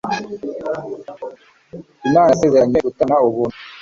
[2.07, 3.57] Imana yasezeranye gutangana ubuntu